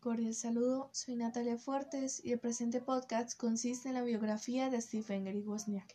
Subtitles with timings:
[0.00, 5.26] Cordial saludo, soy Natalia Fuertes y el presente podcast consiste en la biografía de Stephen
[5.26, 5.94] Gary Wozniak,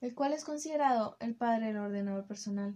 [0.00, 2.74] el cual es considerado el padre del ordenador personal.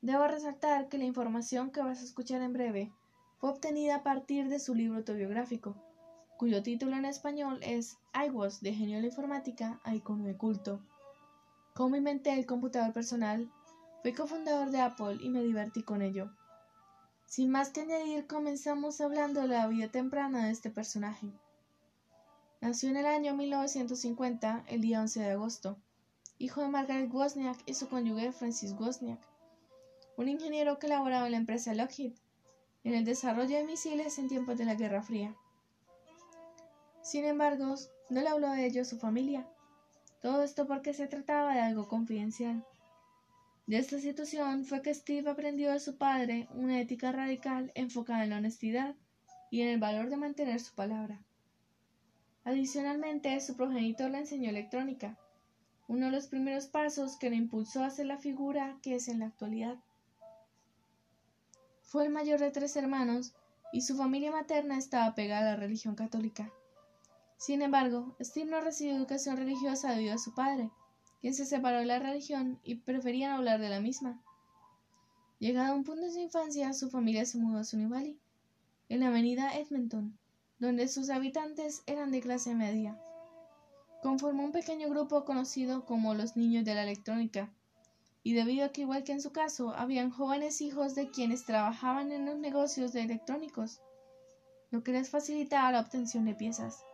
[0.00, 2.94] Debo resaltar que la información que vas a escuchar en breve
[3.36, 5.76] fue obtenida a partir de su libro autobiográfico,
[6.38, 10.38] cuyo título en español es I Was, de genio de la informática a icono de
[10.38, 10.80] culto.
[11.74, 13.52] Como inventé el computador personal,
[14.00, 16.30] fui cofundador de Apple y me divertí con ello.
[17.34, 21.32] Sin más que añadir, comenzamos hablando de la vida temprana de este personaje.
[22.60, 25.76] Nació en el año 1950, el día 11 de agosto,
[26.38, 29.18] hijo de Margaret Wozniak y su cónyuge Francis Wozniak,
[30.16, 32.12] un ingeniero que laboraba en la empresa Lockheed
[32.84, 35.34] en el desarrollo de misiles en tiempos de la Guerra Fría.
[37.02, 37.74] Sin embargo,
[38.10, 39.44] no le habló de ello a su familia.
[40.22, 42.64] Todo esto porque se trataba de algo confidencial.
[43.66, 48.30] De esta situación fue que Steve aprendió de su padre una ética radical enfocada en
[48.30, 48.94] la honestidad
[49.50, 51.22] y en el valor de mantener su palabra.
[52.44, 55.18] Adicionalmente, su progenitor le enseñó electrónica,
[55.88, 59.20] uno de los primeros pasos que le impulsó a ser la figura que es en
[59.20, 59.78] la actualidad.
[61.80, 63.34] Fue el mayor de tres hermanos
[63.72, 66.52] y su familia materna estaba pegada a la religión católica.
[67.38, 70.70] Sin embargo, Steve no recibió educación religiosa debido a su padre,
[71.24, 74.20] quien se separó de la religión y preferían hablar de la misma.
[75.38, 78.20] Llegado a un punto de su infancia, su familia se mudó a Sunny Valley,
[78.90, 80.18] en la avenida Edmonton,
[80.58, 83.00] donde sus habitantes eran de clase media.
[84.02, 87.50] Conformó un pequeño grupo conocido como los niños de la electrónica,
[88.22, 92.12] y debido a que igual que en su caso habían jóvenes hijos de quienes trabajaban
[92.12, 93.80] en los negocios de electrónicos,
[94.70, 96.84] lo que les facilitaba la obtención de piezas.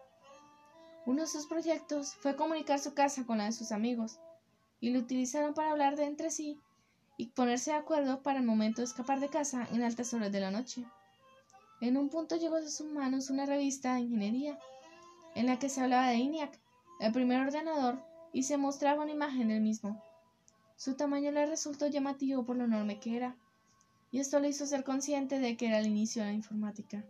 [1.06, 4.19] Uno de sus proyectos fue comunicar su casa con la de sus amigos,
[4.81, 6.59] y lo utilizaron para hablar de entre sí
[7.17, 10.41] y ponerse de acuerdo para el momento de escapar de casa en altas horas de
[10.41, 10.84] la noche.
[11.81, 14.59] En un punto llegó a sus manos una revista de ingeniería,
[15.34, 16.59] en la que se hablaba de ENIAC,
[17.00, 20.03] el primer ordenador, y se mostraba una imagen del mismo.
[20.77, 23.37] Su tamaño le resultó llamativo por lo enorme que era,
[24.11, 27.05] y esto le hizo ser consciente de que era el inicio de la informática.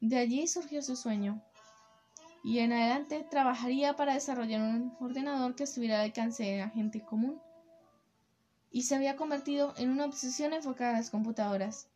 [0.00, 1.42] De allí surgió su sueño,
[2.42, 7.04] y en adelante trabajaría para desarrollar un ordenador que estuviera al alcance de la gente
[7.04, 7.40] común.
[8.70, 11.88] Y se había convertido en una obsesión enfocada a las computadoras.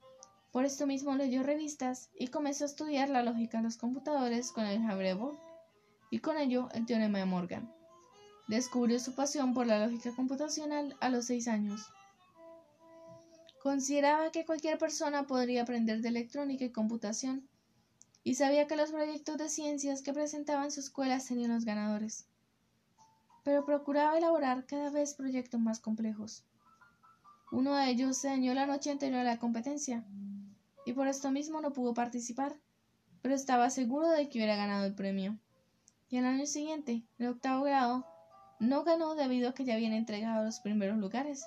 [0.53, 4.66] Por esto mismo leyó revistas y comenzó a estudiar la lógica de los computadores con
[4.66, 5.33] el algebra
[6.10, 7.72] y con ello el teorema de Morgan.
[8.47, 11.81] Descubrió su pasión por la lógica computacional a los seis años.
[13.62, 17.49] Consideraba que cualquier persona podría aprender de electrónica y computación
[18.24, 22.26] y sabía que los proyectos de ciencias que presentaba en su escuela serían los ganadores.
[23.44, 26.42] Pero procuraba elaborar cada vez proyectos más complejos.
[27.52, 30.06] Uno de ellos se dañó la noche anterior a la competencia,
[30.86, 32.56] y por esto mismo no pudo participar,
[33.20, 35.38] pero estaba seguro de que hubiera ganado el premio.
[36.08, 38.06] Y al año siguiente, el octavo grado,
[38.58, 41.44] no ganó debido a que ya habían entregado los primeros lugares,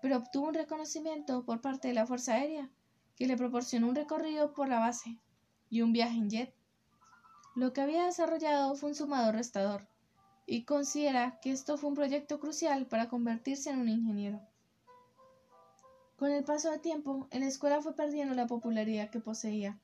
[0.00, 2.70] pero obtuvo un reconocimiento por parte de la Fuerza Aérea,
[3.16, 5.18] que le proporcionó un recorrido por la base
[5.70, 6.54] y un viaje en jet.
[7.54, 9.86] Lo que había desarrollado fue un sumador restador,
[10.46, 14.40] y considera que esto fue un proyecto crucial para convertirse en un ingeniero.
[16.16, 19.78] Con el paso del tiempo, en la escuela fue perdiendo la popularidad que poseía,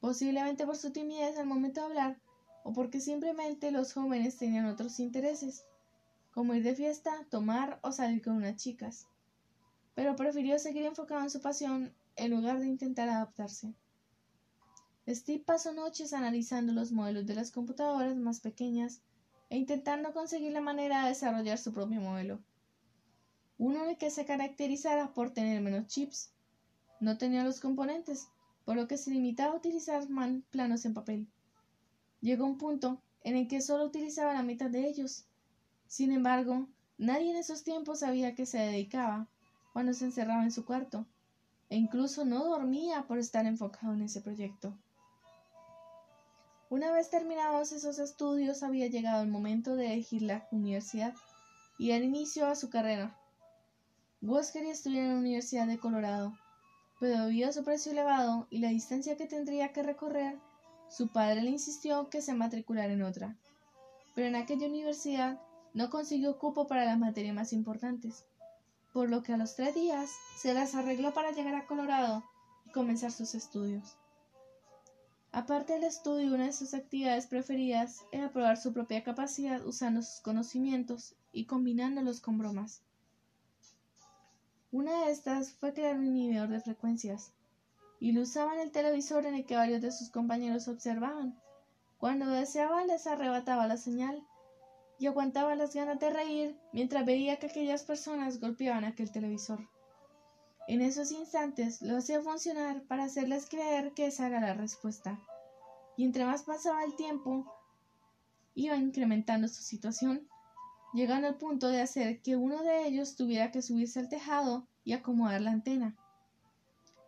[0.00, 2.20] posiblemente por su timidez al momento de hablar
[2.64, 5.64] o porque simplemente los jóvenes tenían otros intereses,
[6.32, 9.08] como ir de fiesta, tomar o salir con unas chicas.
[9.94, 13.74] Pero prefirió seguir enfocado en su pasión en lugar de intentar adaptarse.
[15.10, 19.00] Steve pasó noches analizando los modelos de las computadoras más pequeñas
[19.48, 22.40] e intentando conseguir la manera de desarrollar su propio modelo.
[23.56, 26.30] Uno el que se caracterizara por tener menos chips.
[27.00, 28.28] No tenía los componentes,
[28.66, 30.06] por lo que se limitaba a utilizar
[30.50, 31.26] planos en papel.
[32.20, 35.24] Llegó un punto en el que solo utilizaba la mitad de ellos.
[35.86, 39.26] Sin embargo, nadie en esos tiempos sabía que se dedicaba
[39.72, 41.06] cuando se encerraba en su cuarto,
[41.70, 44.76] e incluso no dormía por estar enfocado en ese proyecto.
[46.70, 51.14] Una vez terminados esos estudios había llegado el momento de elegir la universidad
[51.78, 53.18] y dar inicio a su carrera.
[54.20, 56.36] Woz quería estudiar en la Universidad de Colorado,
[57.00, 60.38] pero debido a su precio elevado y la distancia que tendría que recorrer,
[60.90, 63.34] su padre le insistió que se matriculara en otra.
[64.14, 65.40] Pero en aquella universidad
[65.72, 68.26] no consiguió cupo para las materias más importantes,
[68.92, 72.24] por lo que a los tres días se las arregló para llegar a Colorado
[72.66, 73.96] y comenzar sus estudios.
[75.38, 80.20] Aparte del estudio, una de sus actividades preferidas era probar su propia capacidad usando sus
[80.20, 82.82] conocimientos y combinándolos con bromas.
[84.72, 87.32] Una de estas fue crear un inhibidor de frecuencias.
[88.00, 91.40] y lo usaba en el televisor en el que varios de sus compañeros observaban.
[91.98, 94.20] Cuando deseaba les arrebataba la señal
[94.98, 99.60] y aguantaba las ganas de reír mientras veía que aquellas personas golpeaban aquel televisor.
[100.68, 105.18] En esos instantes lo hacía funcionar para hacerles creer que esa era la respuesta.
[105.96, 107.50] Y entre más pasaba el tiempo,
[108.54, 110.28] iba incrementando su situación,
[110.92, 114.92] llegando al punto de hacer que uno de ellos tuviera que subirse al tejado y
[114.92, 115.96] acomodar la antena.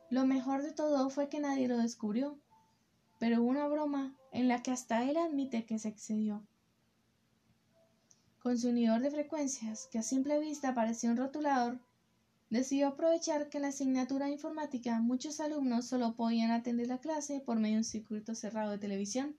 [0.09, 2.39] Lo mejor de todo fue que nadie lo descubrió,
[3.19, 6.43] pero hubo una broma en la que hasta él admite que se excedió.
[8.43, 11.79] Con su unidor de frecuencias, que a simple vista parecía un rotulador,
[12.51, 17.39] Decidió aprovechar que en la asignatura de informática muchos alumnos solo podían atender la clase
[17.39, 19.37] por medio de un circuito cerrado de televisión,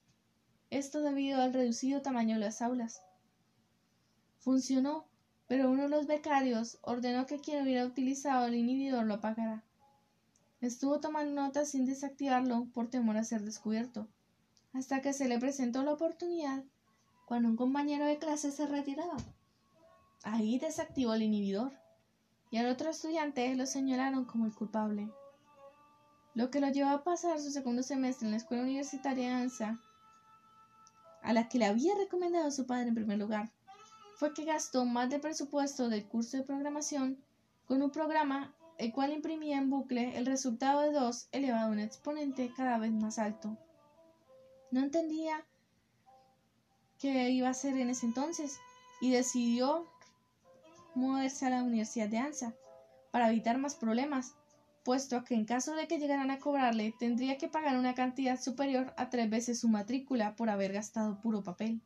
[0.69, 3.01] esto debido al reducido tamaño de las aulas.
[4.39, 5.09] Funcionó,
[5.49, 9.65] pero uno de los becarios ordenó que quien hubiera utilizado el inhibidor lo apagara.
[10.61, 14.07] Estuvo tomando notas sin desactivarlo por temor a ser descubierto,
[14.71, 16.63] hasta que se le presentó la oportunidad
[17.25, 19.17] cuando un compañero de clase se retiraba.
[20.23, 21.80] Ahí desactivó el inhibidor
[22.51, 25.09] y al otro estudiante lo señalaron como el culpable.
[26.35, 29.79] Lo que lo llevó a pasar su segundo semestre en la escuela universitaria de ANSA,
[31.23, 33.51] a la que le había recomendado su padre en primer lugar,
[34.15, 37.17] fue que gastó más del presupuesto del curso de programación
[37.65, 41.79] con un programa el cual imprimía en bucle el resultado de 2 elevado a un
[41.79, 43.55] exponente cada vez más alto.
[44.71, 45.45] No entendía
[46.97, 48.59] qué iba a hacer en ese entonces
[48.99, 49.87] y decidió
[50.95, 52.55] moverse a la Universidad de Ansa
[53.11, 54.35] para evitar más problemas,
[54.83, 58.93] puesto que en caso de que llegaran a cobrarle tendría que pagar una cantidad superior
[58.97, 61.81] a tres veces su matrícula por haber gastado puro papel.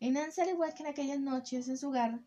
[0.00, 2.20] En Ansa, al igual que en aquellas noches en su hogar,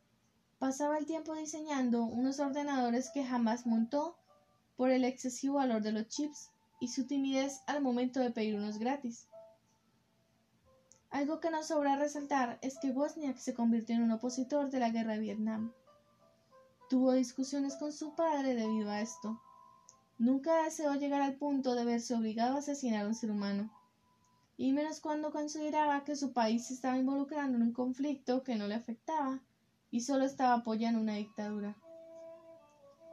[0.59, 4.17] pasaba el tiempo diseñando unos ordenadores que jamás montó
[4.77, 8.77] por el excesivo valor de los chips y su timidez al momento de pedir unos
[8.77, 9.27] gratis.
[11.15, 14.89] Algo que no sobra resaltar es que Wozniak se convirtió en un opositor de la
[14.89, 15.71] guerra de Vietnam.
[16.89, 19.41] Tuvo discusiones con su padre debido a esto.
[20.17, 23.71] Nunca deseó llegar al punto de verse obligado a asesinar a un ser humano,
[24.57, 28.67] y menos cuando consideraba que su país se estaba involucrando en un conflicto que no
[28.67, 29.39] le afectaba
[29.91, 31.77] y solo estaba apoyando una dictadura.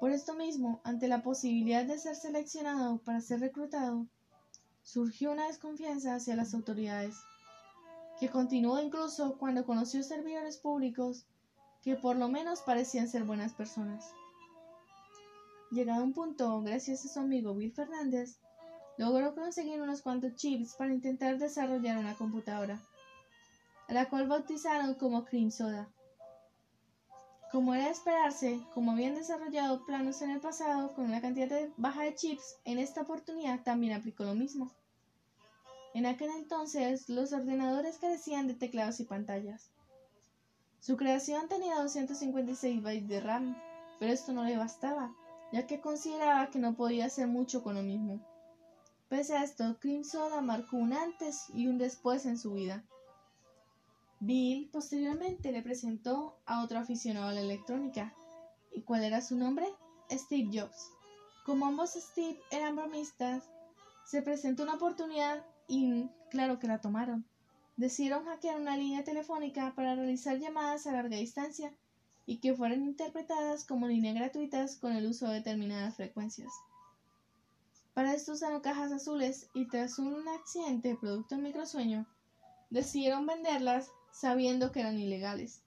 [0.00, 4.08] Por esto mismo, ante la posibilidad de ser seleccionado para ser reclutado,
[4.82, 7.14] surgió una desconfianza hacia las autoridades
[8.22, 11.26] que continuó incluso cuando conoció servidores públicos
[11.82, 14.14] que por lo menos parecían ser buenas personas.
[15.72, 18.38] Llegado a un punto, gracias a su amigo Will Fernández,
[18.96, 22.80] logró conseguir unos cuantos chips para intentar desarrollar una computadora,
[23.88, 25.88] a la cual bautizaron como Cream Soda.
[27.50, 32.02] Como era de esperarse, como habían desarrollado planos en el pasado con una cantidad baja
[32.02, 34.70] de chips, en esta oportunidad también aplicó lo mismo.
[35.94, 39.70] En aquel entonces, los ordenadores carecían de teclados y pantallas.
[40.80, 43.56] Su creación tenía 256 bytes de RAM,
[44.00, 45.14] pero esto no le bastaba,
[45.52, 48.20] ya que consideraba que no podía hacer mucho con lo mismo.
[49.08, 52.82] Pese a esto, Cream Soda marcó un antes y un después en su vida.
[54.20, 58.14] Bill posteriormente le presentó a otro aficionado a la electrónica.
[58.72, 59.66] ¿Y cuál era su nombre?
[60.10, 60.90] Steve Jobs.
[61.44, 63.44] Como ambos Steve eran bromistas,
[64.06, 67.24] se presentó una oportunidad y claro que la tomaron.
[67.76, 71.74] Decidieron hackear una línea telefónica para realizar llamadas a larga distancia
[72.26, 76.52] y que fueran interpretadas como líneas gratuitas con el uso de determinadas frecuencias.
[77.94, 82.06] Para esto usaron cajas azules y tras un accidente producto del microsueño,
[82.70, 85.62] decidieron venderlas sabiendo que eran ilegales.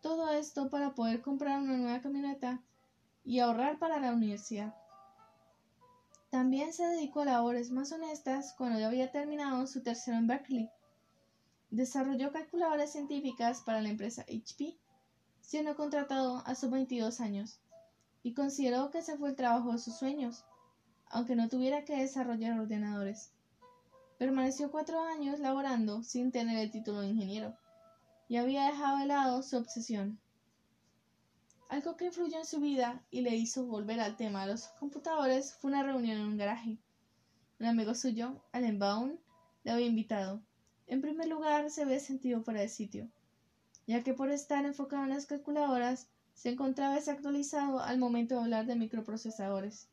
[0.00, 2.62] Todo esto para poder comprar una nueva camioneta
[3.24, 4.74] y ahorrar para la universidad.
[6.32, 10.70] También se dedicó a labores más honestas cuando ya había terminado su tercero en Berkeley.
[11.70, 14.78] Desarrolló calculadoras científicas para la empresa HP,
[15.42, 17.60] siendo contratado a sus 22 años,
[18.22, 20.46] y consideró que ese fue el trabajo de sus sueños,
[21.10, 23.30] aunque no tuviera que desarrollar ordenadores.
[24.16, 27.58] Permaneció cuatro años laborando sin tener el título de ingeniero,
[28.28, 30.18] y había dejado de lado su obsesión.
[31.72, 35.54] Algo que influyó en su vida y le hizo volver al tema de los computadores
[35.54, 36.76] fue una reunión en un garaje.
[37.60, 39.16] Un amigo suyo, Allen Baum,
[39.64, 40.42] le había invitado.
[40.86, 43.08] En primer lugar, se había sentido fuera de sitio,
[43.86, 48.66] ya que por estar enfocado en las calculadoras, se encontraba desactualizado al momento de hablar
[48.66, 49.88] de microprocesadores.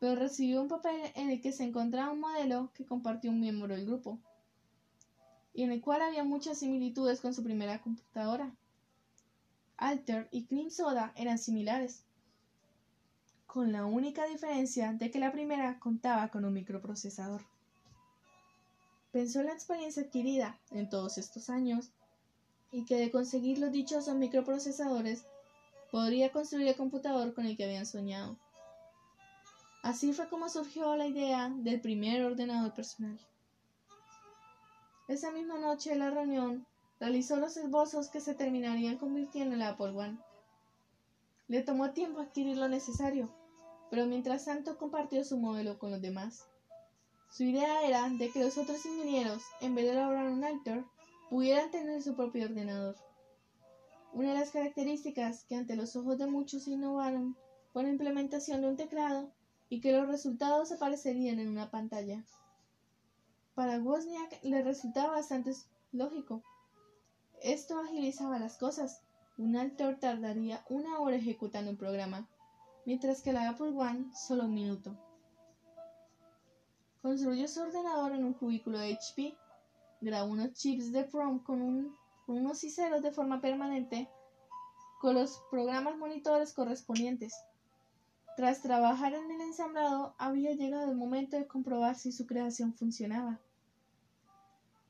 [0.00, 3.74] Pero recibió un papel en el que se encontraba un modelo que compartió un miembro
[3.74, 4.18] del grupo,
[5.54, 8.54] y en el cual había muchas similitudes con su primera computadora.
[9.78, 12.04] Alter y Cream Soda eran similares.
[13.46, 17.40] con la única diferencia de que la primera contaba con un microprocesador.
[19.10, 21.90] Pensó en la experiencia adquirida en todos estos años
[22.70, 25.24] y que de conseguir los dichosos microprocesadores
[25.90, 28.36] podría construir el computador con el que habían soñado.
[29.82, 33.18] Así fue como surgió la idea del primer ordenador personal.
[35.08, 36.66] Esa misma noche de la reunión
[37.00, 40.18] realizó los esbozos que se terminarían convirtiendo en la Apple One.
[41.46, 43.32] Le tomó tiempo adquirir lo necesario,
[43.90, 46.46] pero mientras tanto compartió su modelo con los demás.
[47.30, 50.84] Su idea era de que los otros ingenieros, en vez de elaborar un Alter,
[51.30, 52.96] pudieran tener su propio ordenador.
[54.12, 57.36] Una de las características que ante los ojos de muchos innovaron
[57.72, 59.30] fue la implementación de un teclado
[59.68, 62.24] y que los resultados aparecerían en una pantalla.
[63.54, 65.52] Para Wozniak le resultaba bastante
[65.92, 66.42] lógico.
[67.42, 69.02] Esto agilizaba las cosas.
[69.36, 72.28] Un Alter tardaría una hora ejecutando un programa,
[72.84, 74.96] mientras que la Apple One solo un minuto.
[77.02, 79.36] Construyó su ordenador en un cubículo de HP
[80.00, 84.08] grabó unos chips de PROM con, unos ciseros de forma permanente
[85.00, 87.34] con los programas monitores correspondientes.
[88.36, 93.40] Tras trabajar en el ensamblado, había llegado el momento de comprobar si su creación funcionaba.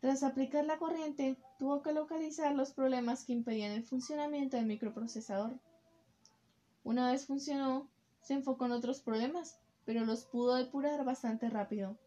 [0.01, 5.59] Tras aplicar la corriente, tuvo que localizar los problemas que impedían el funcionamiento del microprocesador.
[6.85, 7.89] Una vez funcionó,
[8.21, 11.99] se enfocó en otros problemas, pero los pudo depurar bastante rápido.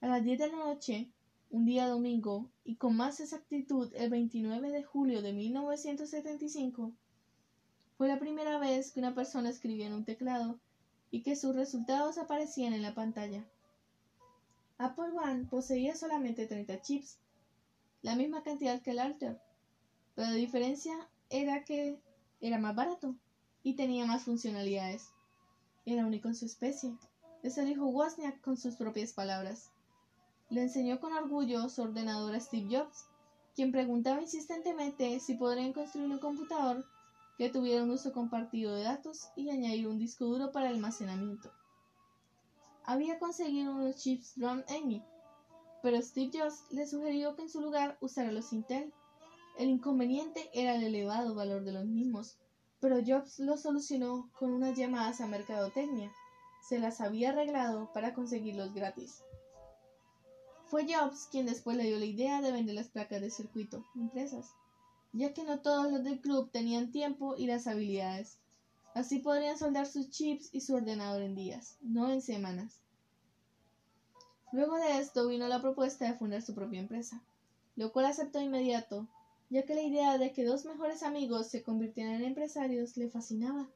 [0.00, 1.10] A las 10 de la noche,
[1.50, 6.92] un día domingo, y con más exactitud el 29 de julio de 1975,
[7.96, 10.60] fue la primera vez que una persona escribía en un teclado
[11.10, 13.44] y que sus resultados aparecían en la pantalla.
[14.78, 17.18] Apple One poseía solamente 30 chips,
[18.02, 19.40] la misma cantidad que el Alter,
[20.14, 22.00] pero la diferencia era que
[22.40, 23.14] era más barato
[23.62, 25.10] y tenía más funcionalidades.
[25.86, 26.96] Era único en su especie.
[27.42, 29.70] Eso dijo Wozniak con sus propias palabras.
[30.50, 33.06] Le enseñó con orgullo su ordenador a Steve Jobs,
[33.54, 36.84] quien preguntaba insistentemente si podrían construir un computador
[37.38, 41.50] que tuviera un uso compartido de datos y añadir un disco duro para almacenamiento.
[42.86, 45.02] Había conseguido unos chips ROM Amy,
[45.82, 48.92] pero Steve Jobs le sugirió que en su lugar usara los Intel.
[49.58, 52.36] El inconveniente era el elevado valor de los mismos,
[52.80, 56.12] pero Jobs lo solucionó con unas llamadas a mercadotecnia.
[56.68, 59.22] Se las había arreglado para conseguirlos gratis.
[60.66, 64.54] Fue Jobs quien después le dio la idea de vender las placas de circuito impresas,
[65.12, 68.38] ya que no todos los del club tenían tiempo y las habilidades.
[68.94, 72.80] Así podrían soldar sus chips y su ordenador en días, no en semanas.
[74.52, 77.22] Luego de esto vino la propuesta de fundar su propia empresa,
[77.76, 79.08] lo cual aceptó inmediato,
[79.50, 83.68] ya que la idea de que dos mejores amigos se convirtieran en empresarios le fascinaba.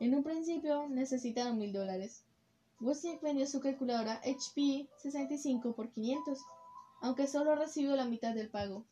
[0.00, 2.24] En un principio necesitaron mil dólares,
[2.80, 6.38] Wozniak vendió su calculadora HP 65 por 500,
[7.00, 8.84] aunque solo recibió la mitad del pago.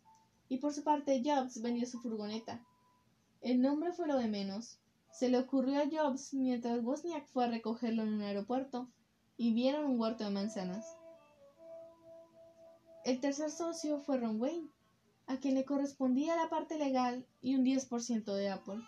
[0.49, 2.61] Y por su parte, Jobs vendió su furgoneta.
[3.43, 4.79] El nombre fue lo de menos.
[5.19, 8.87] Se le ocurrió a Jobs mientras Wozniak fue a recogerlo en un aeropuerto
[9.39, 10.95] y vieron un huerto de manzanas.
[13.03, 14.69] El tercer socio fue Ron Wayne,
[15.27, 18.83] a quien le correspondía la parte legal y un 10% de Apple.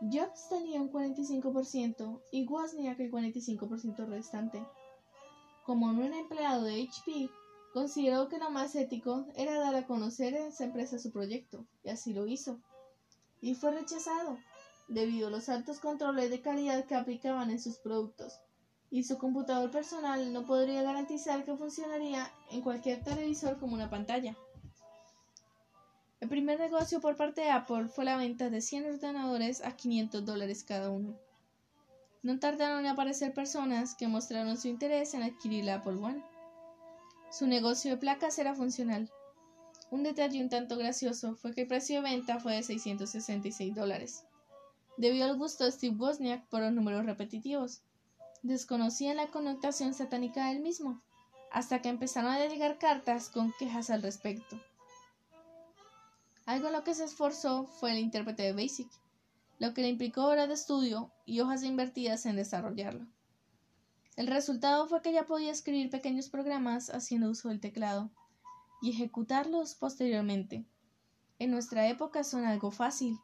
[0.00, 4.66] Jobs tenía un 45% y Wozniak el 45% restante.
[5.66, 7.28] Como no era empleado de HP,
[7.74, 11.90] consideró que lo más ético era dar a conocer a esa empresa su proyecto, y
[11.90, 12.60] así lo hizo.
[13.42, 14.38] Y fue rechazado,
[14.88, 18.40] debido a los altos controles de calidad que aplicaban en sus productos,
[18.90, 24.36] y su computador personal no podría garantizar que funcionaría en cualquier televisor como una pantalla.
[26.20, 30.24] El primer negocio por parte de Apple fue la venta de 100 ordenadores a 500
[30.24, 31.18] dólares cada uno.
[32.22, 36.24] No tardaron en aparecer personas que mostraron su interés en adquirir la Apple One.
[37.30, 39.10] Su negocio de placas era funcional.
[39.90, 44.24] Un detalle un tanto gracioso fue que el precio de venta fue de 666 dólares.
[44.96, 47.82] Debido al gusto de Steve Wozniak por los números repetitivos,
[48.42, 51.02] desconocían la connotación satánica del mismo,
[51.50, 54.60] hasta que empezaron a llegar cartas con quejas al respecto.
[56.46, 58.90] Algo en lo que se esforzó fue el intérprete de BASIC,
[59.58, 63.06] lo que le implicó horas de estudio y hojas invertidas en desarrollarlo.
[64.16, 68.10] El resultado fue que ya podía escribir pequeños programas haciendo uso del teclado
[68.82, 70.66] y ejecutarlos posteriormente.
[71.38, 73.18] En nuestra época son algo fácil,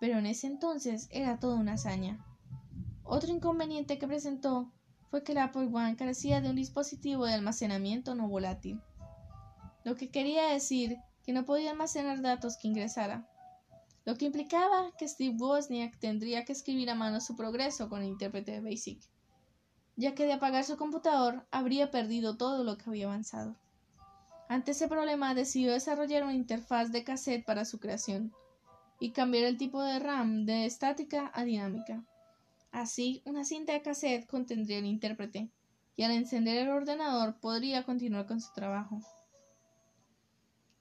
[0.00, 2.24] pero en ese entonces era toda una hazaña.
[3.02, 4.72] Otro inconveniente que presentó
[5.10, 8.80] fue que el Apple One carecía de un dispositivo de almacenamiento no volátil,
[9.84, 13.28] lo que quería decir que no podía almacenar datos que ingresara.
[14.04, 18.08] lo que implicaba que Steve Wozniak tendría que escribir a mano su progreso con el
[18.08, 19.00] intérprete de BASIC,
[19.96, 23.56] ya que de apagar su computador habría perdido todo lo que había avanzado.
[24.48, 28.32] Ante ese problema decidió desarrollar una interfaz de cassette para su creación
[28.98, 32.04] y cambiar el tipo de RAM de estática a dinámica.
[32.72, 35.50] Así, una cinta de cassette contendría el intérprete,
[35.96, 39.00] y al encender el ordenador podría continuar con su trabajo.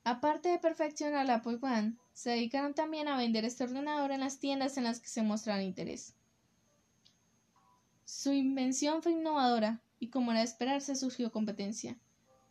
[0.03, 4.39] Aparte de perfeccionar la Apple One, se dedicaron también a vender este ordenador en las
[4.39, 6.13] tiendas en las que se mostraran interés.
[8.03, 11.97] Su invención fue innovadora y como era de esperarse surgió competencia.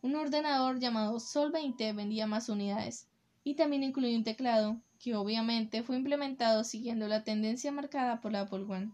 [0.01, 3.07] Un ordenador llamado Sol 20 vendía más unidades
[3.43, 8.41] y también incluía un teclado que obviamente fue implementado siguiendo la tendencia marcada por la
[8.41, 8.93] Apple One.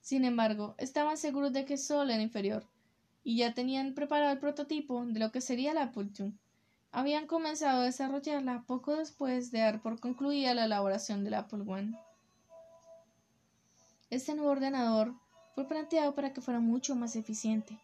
[0.00, 2.66] Sin embargo, estaban seguros de que Sol era inferior,
[3.22, 6.32] y ya tenían preparado el prototipo de lo que sería la Apple II.
[6.92, 11.96] Habían comenzado a desarrollarla poco después de dar por concluida la elaboración del Apple One.
[14.08, 15.14] Este nuevo ordenador
[15.54, 17.78] fue planteado para que fuera mucho más eficiente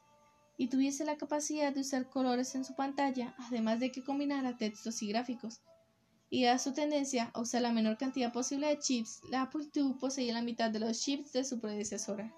[0.57, 5.03] y tuviese la capacidad de usar colores en su pantalla, además de que combinara textos
[5.03, 5.61] y gráficos.
[6.29, 9.95] Y a su tendencia a usar la menor cantidad posible de chips, la Apple II
[10.01, 12.35] poseía la mitad de los chips de su predecesora.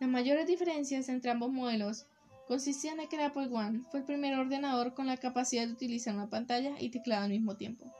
[0.00, 2.06] Las mayores diferencias entre ambos modelos
[2.48, 6.14] consistían en que el Apple One fue el primer ordenador con la capacidad de utilizar
[6.14, 7.92] una pantalla y teclado al mismo tiempo.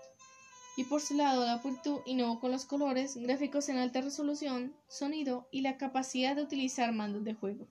[0.77, 4.75] Y por su lado, el Apple II innovó con los colores, gráficos en alta resolución,
[4.89, 7.67] sonido y la capacidad de utilizar mandos de juego.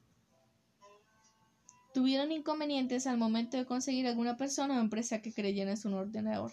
[1.94, 6.52] Tuvieron inconvenientes al momento de conseguir alguna persona o empresa que creyera en su ordenador.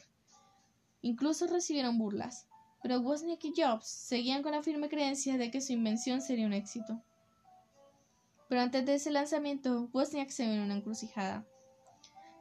[1.02, 2.47] Incluso recibieron burlas,
[2.82, 6.52] pero Wozniak y Jobs seguían con la firme creencia de que su invención sería un
[6.52, 7.02] éxito.
[8.49, 11.47] Pero antes de ese lanzamiento, Wozniak se vio en una encrucijada,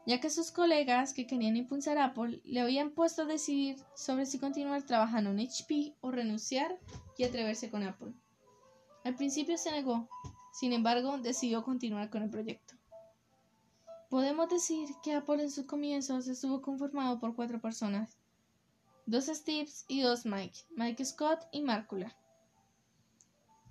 [0.06, 4.40] ya que sus colegas que querían impulsar Apple le habían puesto a decidir sobre si
[4.40, 6.80] continuar trabajando en HP o renunciar
[7.18, 8.14] y atreverse con Apple.
[9.04, 10.08] Al principio se negó,
[10.54, 12.76] sin embargo, decidió continuar con el proyecto.
[14.10, 18.18] Podemos decir que Apple en sus comienzos estuvo conformado por cuatro personas,
[19.06, 22.16] dos Steves y dos Mike, Mike Scott y Markula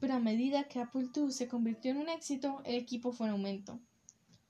[0.01, 3.35] pero a medida que Apple II se convirtió en un éxito, el equipo fue en
[3.35, 3.79] aumento.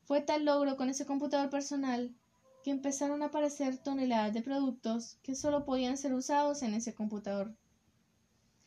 [0.04, 2.14] Fue tal logro con ese computador personal
[2.62, 7.56] que empezaron a aparecer toneladas de productos que solo podían ser usados en ese computador.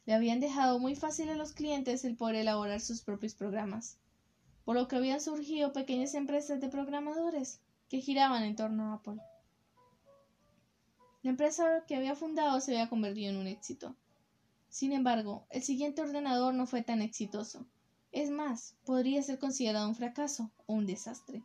[0.05, 3.97] Le habían dejado muy fácil a los clientes el poder elaborar sus propios programas,
[4.65, 9.21] por lo que habían surgido pequeñas empresas de programadores que giraban en torno a Apple.
[11.23, 13.95] La empresa que había fundado se había convertido en un éxito.
[14.67, 17.65] Sin embargo, el siguiente ordenador no fue tan exitoso.
[18.11, 21.41] Es más, podría ser considerado un fracaso o un desastre.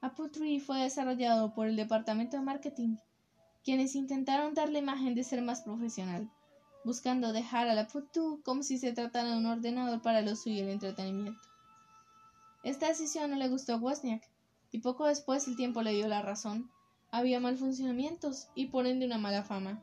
[0.00, 2.96] Apple III fue desarrollado por el departamento de marketing,
[3.64, 6.30] quienes intentaron dar la imagen de ser más profesional,
[6.84, 10.48] buscando dejar al Apple II como si se tratara de un ordenador para el uso
[10.48, 11.40] y el entretenimiento.
[12.62, 14.22] Esta decisión no le gustó a Wozniak,
[14.70, 16.70] y poco después el tiempo le dio la razón.
[17.10, 19.82] Había mal funcionamientos y por ende una mala fama.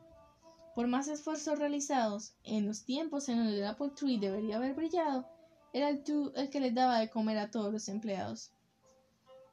[0.74, 4.74] Por más esfuerzos realizados, en los tiempos en los que el Apple III debería haber
[4.74, 5.26] brillado,
[5.72, 6.04] era el,
[6.36, 8.52] el que les daba de comer a todos los empleados.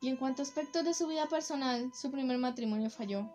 [0.02, 3.34] Y en cuanto a aspectos de su vida personal, su primer matrimonio falló.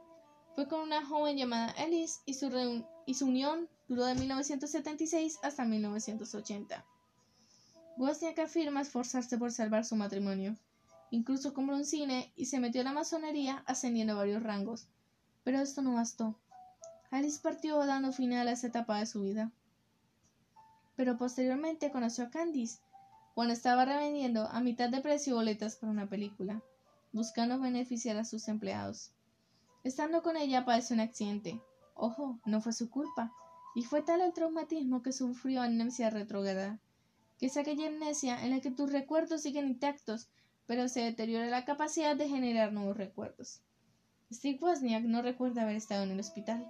[0.54, 5.64] Fue con una joven llamada Alice y su, y su unión duró de 1976 hasta
[5.64, 6.84] 1980.
[7.96, 10.56] Wozniak afirma esforzarse por salvar su matrimonio.
[11.10, 14.88] Incluso compró un cine y se metió a la masonería ascendiendo varios rangos.
[15.44, 16.38] Pero esto no bastó.
[17.10, 19.50] Alice partió dando final a esa etapa de su vida.
[20.96, 22.80] Pero posteriormente conoció a Candice
[23.34, 26.60] cuando estaba revendiendo a mitad de precio boletas para una película,
[27.12, 29.12] buscando beneficiar a sus empleados.
[29.84, 31.62] Estando con ella padeció un accidente.
[31.94, 33.32] Ojo, no fue su culpa,
[33.74, 36.80] y fue tal el traumatismo que sufrió amnesia retrograda,
[37.38, 40.28] que es aquella amnesia en la que tus recuerdos siguen intactos,
[40.68, 43.62] pero se deteriora la capacidad de generar nuevos recuerdos.
[44.30, 46.64] Steve Wozniak no recuerda haber estado en el hospital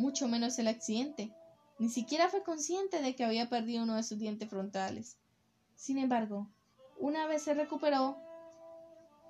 [0.00, 1.32] mucho menos el accidente.
[1.78, 5.18] Ni siquiera fue consciente de que había perdido uno de sus dientes frontales.
[5.76, 6.48] Sin embargo,
[6.98, 8.18] una vez se recuperó,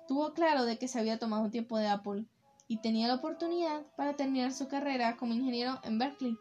[0.07, 2.25] tuvo claro de que se había tomado un tiempo de Apple
[2.67, 6.37] y tenía la oportunidad para terminar su carrera como ingeniero en Berkeley.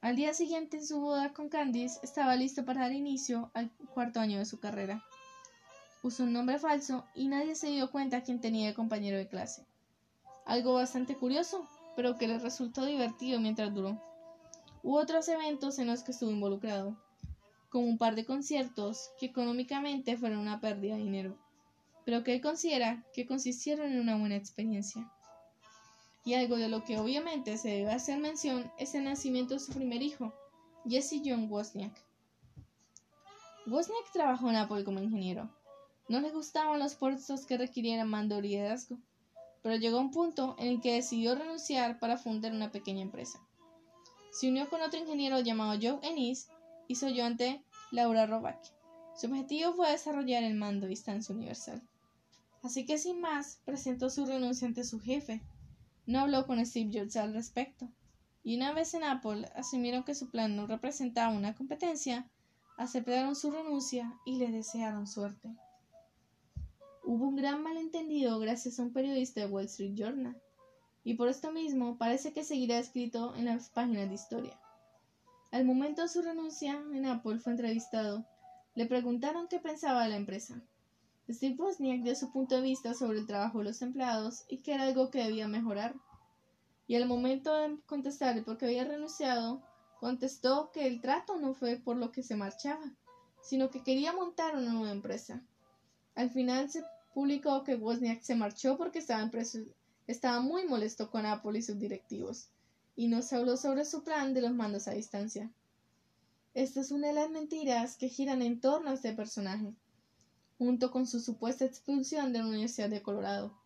[0.00, 4.20] Al día siguiente en su boda con Candice estaba listo para dar inicio al cuarto
[4.20, 5.04] año de su carrera.
[6.02, 9.66] Usó un nombre falso y nadie se dio cuenta quién tenía de compañero de clase.
[10.46, 14.02] Algo bastante curioso, pero que le resultó divertido mientras duró.
[14.82, 16.96] Hubo otros eventos en los que estuvo involucrado,
[17.68, 21.36] como un par de conciertos que económicamente fueron una pérdida de dinero,
[22.06, 25.10] pero que él considera que consistieron en una buena experiencia.
[26.22, 29.72] y algo de lo que obviamente se debe hacer mención es el nacimiento de su
[29.72, 30.34] primer hijo,
[30.86, 31.92] Jesse John Wozniak.
[33.66, 35.48] Wozniak trabajó en Apple como ingeniero.
[36.10, 38.98] No le gustaban los puestos que requirieran mando y liderazgo,
[39.62, 43.38] pero llegó a un punto en el que decidió renunciar para fundar una pequeña empresa.
[44.32, 46.48] Se unió con otro ingeniero llamado Joe Ennis
[46.88, 48.58] y su ayudante Laura Roback.
[49.14, 51.80] Su objetivo fue desarrollar el mando a distancia universal.
[52.64, 55.44] Así que sin más, presentó su renuncia ante su jefe,
[56.06, 57.88] no habló con Steve Jobs al respecto,
[58.42, 62.28] y una vez en Apple asumieron que su plan no representaba una competencia,
[62.78, 65.54] aceptaron su renuncia y le desearon suerte.
[67.02, 70.40] Hubo un gran malentendido gracias a un periodista de Wall Street Journal,
[71.02, 74.60] y por esto mismo parece que seguirá escrito en las páginas de historia.
[75.50, 78.26] Al momento de su renuncia en Apple fue entrevistado.
[78.74, 80.62] Le preguntaron qué pensaba de la empresa.
[81.28, 84.74] Steve Wozniak dio su punto de vista sobre el trabajo de los empleados y que
[84.74, 85.94] era algo que debía mejorar.
[86.86, 89.62] Y al momento de contestar por qué había renunciado,
[89.98, 92.94] contestó que el trato no fue por lo que se marchaba,
[93.42, 95.42] sino que quería montar una nueva empresa.
[96.20, 101.62] Al final se publicó que Wozniak se marchó porque estaba, muy molesto con Apple y
[101.62, 102.50] sus directivos,
[102.94, 105.50] y no se habló sobre su plan de los mandos a distancia.
[106.52, 109.74] Esta es una de las mentiras que giran en torno a este personaje
[110.58, 113.56] junto con su supuesta expulsión de la Universidad de Colorado,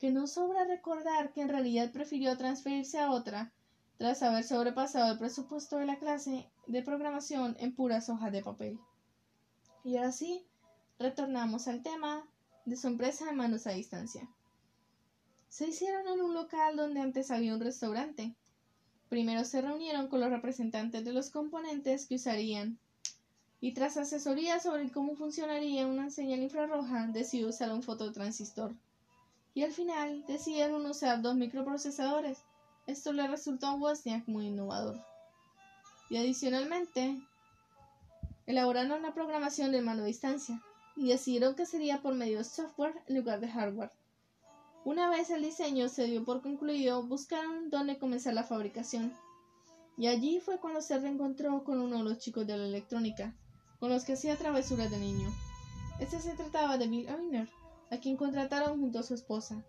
[0.00, 3.52] que no sobra recordar que en realidad prefirió transferirse a otra
[3.98, 8.80] tras haber sobrepasado el presupuesto de la clase de programación en puras hojas de papel.
[9.84, 10.44] Y ahora sí,
[11.00, 12.28] retornamos al tema
[12.66, 14.28] de su empresa de manos a distancia.
[15.48, 18.34] Se hicieron en un local donde antes había un restaurante.
[19.08, 22.78] Primero se reunieron con los representantes de los componentes que usarían
[23.62, 28.74] y tras asesoría sobre cómo funcionaría una señal infrarroja, decidió usar un fototransistor.
[29.54, 32.38] Y al final decidieron usar dos microprocesadores.
[32.86, 35.02] Esto le resultó a Wozniak muy innovador.
[36.10, 37.20] Y adicionalmente,
[38.46, 40.62] elaboraron una programación de mano a distancia
[40.96, 43.92] y decidieron que sería por medio de software en lugar de hardware.
[44.84, 49.12] Una vez el diseño se dio por concluido, buscaron dónde comenzar la fabricación.
[49.98, 53.34] Y allí fue cuando se reencontró con uno de los chicos de la electrónica,
[53.78, 55.30] con los que hacía travesuras de niño.
[55.98, 57.48] Este se trataba de Bill Oiner,
[57.90, 59.62] a quien contrataron junto a su esposa.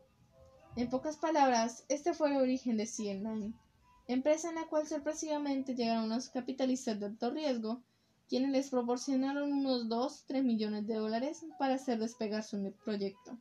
[0.78, 3.54] En pocas palabras, este fue el origen de CL9,
[4.08, 7.82] empresa en la cual sorpresivamente llegaron unos capitalistas de alto riesgo,
[8.32, 13.38] quienes les proporcionaron unos 2-3 millones de dólares para hacer despegar su proyecto.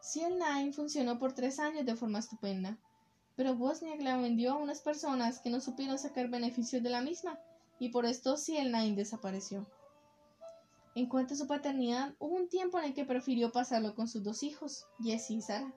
[0.00, 2.78] CL9 funcionó por tres años de forma estupenda,
[3.36, 7.38] pero Bosniak la vendió a unas personas que no supieron sacar beneficios de la misma
[7.78, 9.66] y por esto CL9 desapareció.
[10.94, 14.24] En cuanto a su paternidad, hubo un tiempo en el que prefirió pasarlo con sus
[14.24, 15.74] dos hijos, Jesse y Sarah.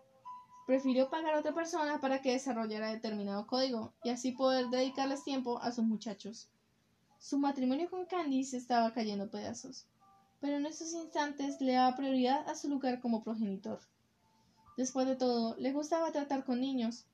[0.68, 5.62] Prefirió pagar a otra persona para que desarrollara determinado código y así poder dedicarles tiempo
[5.62, 6.50] a sus muchachos.
[7.28, 9.88] Su matrimonio con Candice estaba cayendo pedazos,
[10.42, 13.80] pero en esos instantes le daba prioridad a su lugar como progenitor.
[14.78, 17.08] Después de todo, le gustaba tratar con niños,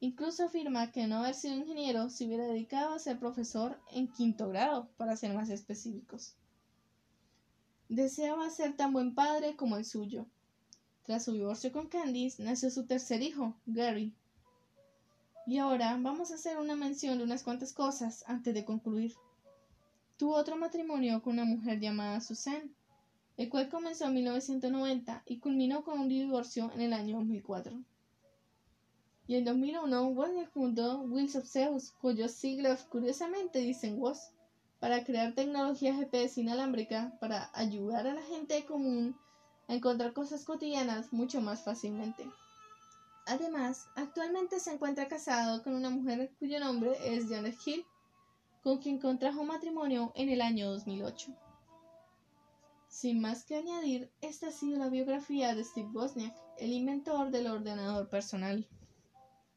[0.00, 4.48] Incluso afirma que no haber sido ingeniero se hubiera dedicado a ser profesor en quinto
[4.48, 6.34] grado, para ser más específicos.
[7.90, 10.24] Deseaba ser tan buen padre como el suyo.
[11.02, 14.14] Tras su divorcio con Candice, nació su tercer hijo, Gary.
[15.46, 19.14] Y ahora vamos a hacer una mención de unas cuantas cosas antes de concluir.
[20.18, 22.70] Tuvo otro matrimonio con una mujer llamada Suzanne,
[23.38, 27.82] el cual comenzó en 1990 y culminó con un divorcio en el año 2004
[29.28, 34.30] y en 2001 Wozniak fundó Wheels of Zeus, cuyos siglos curiosamente dicen WOS,
[34.80, 39.14] para crear tecnología GPS inalámbrica para ayudar a la gente común
[39.68, 42.26] a encontrar cosas cotidianas mucho más fácilmente.
[43.26, 47.84] Además, actualmente se encuentra casado con una mujer cuyo nombre es Janet Hill,
[48.62, 51.34] con quien contrajo matrimonio en el año 2008.
[52.88, 57.46] Sin más que añadir, esta ha sido la biografía de Steve Wozniak, el inventor del
[57.46, 58.66] ordenador personal.